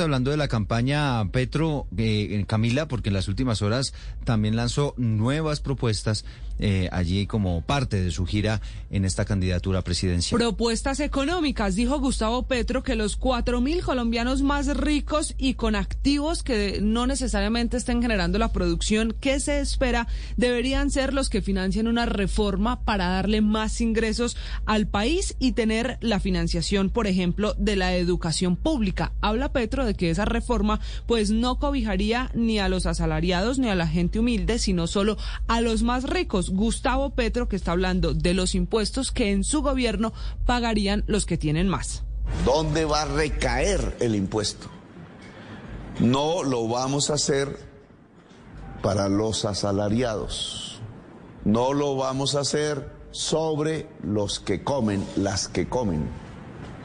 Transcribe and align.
Hablando 0.00 0.30
de 0.30 0.36
la 0.36 0.48
campaña 0.48 1.24
Petro, 1.30 1.86
eh, 1.96 2.44
Camila, 2.46 2.88
porque 2.88 3.10
en 3.10 3.14
las 3.14 3.28
últimas 3.28 3.62
horas 3.62 3.94
también 4.24 4.56
lanzó 4.56 4.94
nuevas 4.96 5.60
propuestas 5.60 6.24
eh, 6.62 6.90
allí 6.92 7.26
como 7.26 7.62
parte 7.62 8.02
de 8.02 8.10
su 8.10 8.26
gira 8.26 8.60
en 8.90 9.06
esta 9.06 9.24
candidatura 9.24 9.80
presidencial. 9.80 10.38
Propuestas 10.38 11.00
económicas, 11.00 11.74
dijo 11.74 11.98
Gustavo 11.98 12.42
Petro, 12.42 12.82
que 12.82 12.96
los 12.96 13.16
cuatro 13.16 13.62
mil 13.62 13.82
colombianos 13.82 14.42
más 14.42 14.66
ricos 14.76 15.34
y 15.38 15.54
con 15.54 15.74
activos 15.74 16.42
que 16.42 16.80
no 16.82 17.06
necesariamente 17.06 17.78
estén 17.78 18.02
generando 18.02 18.38
la 18.38 18.52
producción 18.52 19.16
que 19.18 19.40
se 19.40 19.60
espera 19.60 20.06
deberían 20.36 20.90
ser 20.90 21.14
los 21.14 21.30
que 21.30 21.40
financien 21.40 21.88
una 21.88 22.04
reforma 22.04 22.84
para 22.84 23.08
darle 23.08 23.40
más 23.40 23.80
ingresos 23.80 24.36
al 24.66 24.86
país 24.86 25.36
y 25.38 25.52
tener 25.52 25.96
la 26.02 26.20
financiación, 26.20 26.90
por 26.90 27.06
ejemplo, 27.06 27.54
de 27.54 27.76
la 27.76 27.96
educación 27.96 28.56
pública. 28.56 29.12
Habla 29.22 29.52
Petro 29.52 29.86
de 29.86 29.89
que 29.94 30.10
esa 30.10 30.24
reforma 30.24 30.80
pues 31.06 31.30
no 31.30 31.58
cobijaría 31.58 32.30
ni 32.34 32.58
a 32.58 32.68
los 32.68 32.86
asalariados 32.86 33.58
ni 33.58 33.68
a 33.68 33.74
la 33.74 33.86
gente 33.86 34.18
humilde, 34.18 34.58
sino 34.58 34.86
solo 34.86 35.16
a 35.48 35.60
los 35.60 35.82
más 35.82 36.04
ricos. 36.04 36.50
Gustavo 36.50 37.10
Petro, 37.10 37.48
que 37.48 37.56
está 37.56 37.72
hablando 37.72 38.14
de 38.14 38.34
los 38.34 38.54
impuestos 38.54 39.12
que 39.12 39.30
en 39.30 39.44
su 39.44 39.62
gobierno 39.62 40.12
pagarían 40.46 41.04
los 41.06 41.26
que 41.26 41.38
tienen 41.38 41.68
más. 41.68 42.04
¿Dónde 42.44 42.84
va 42.84 43.02
a 43.02 43.06
recaer 43.06 43.96
el 44.00 44.14
impuesto? 44.14 44.68
No 45.98 46.42
lo 46.42 46.68
vamos 46.68 47.10
a 47.10 47.14
hacer 47.14 47.58
para 48.82 49.08
los 49.08 49.44
asalariados. 49.44 50.80
No 51.44 51.72
lo 51.72 51.96
vamos 51.96 52.34
a 52.34 52.40
hacer 52.40 52.90
sobre 53.10 53.88
los 54.02 54.40
que 54.40 54.62
comen, 54.62 55.04
las 55.16 55.48
que 55.48 55.68
comen. 55.68 56.08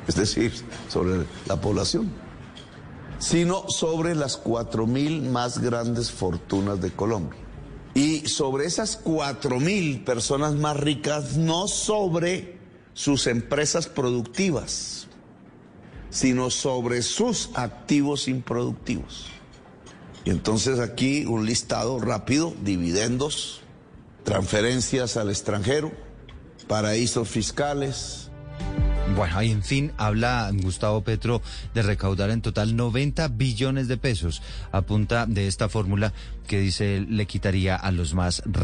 Es 0.07 0.15
decir, 0.15 0.53
sobre 0.89 1.25
la 1.47 1.59
población. 1.59 2.11
Sino 3.25 3.67
sobre 3.69 4.13
las 4.13 4.37
cuatro 4.37 4.85
mil 4.85 5.23
más 5.23 5.57
grandes 5.57 6.11
fortunas 6.11 6.79
de 6.79 6.91
Colombia. 6.91 7.39
Y 7.95 8.27
sobre 8.27 8.65
esas 8.65 8.97
cuatro 8.97 9.59
mil 9.59 10.03
personas 10.03 10.53
más 10.53 10.77
ricas, 10.77 11.35
no 11.35 11.67
sobre 11.67 12.59
sus 12.93 13.25
empresas 13.25 13.87
productivas, 13.87 15.07
sino 16.11 16.51
sobre 16.51 17.01
sus 17.01 17.49
activos 17.55 18.27
improductivos. 18.27 19.25
Y 20.23 20.29
entonces 20.29 20.79
aquí 20.79 21.25
un 21.25 21.47
listado 21.47 21.99
rápido, 21.99 22.53
dividendos, 22.61 23.61
transferencias 24.23 25.17
al 25.17 25.29
extranjero, 25.29 25.91
paraísos 26.67 27.27
fiscales, 27.27 28.29
bueno, 29.15 29.41
y 29.41 29.51
en 29.51 29.63
fin, 29.63 29.91
habla 29.97 30.51
Gustavo 30.53 31.01
Petro 31.01 31.41
de 31.73 31.81
recaudar 31.81 32.31
en 32.31 32.41
total 32.41 32.75
90 32.75 33.29
billones 33.29 33.87
de 33.87 33.95
pesos 33.95 34.41
a 34.73 34.81
punta 34.81 35.25
de 35.25 35.47
esta 35.47 35.69
fórmula 35.69 36.11
que 36.47 36.59
dice 36.59 37.05
le 37.07 37.25
quitaría 37.25 37.75
a 37.75 37.91
los 37.91 38.13
más 38.13 38.43
ricos. 38.45 38.63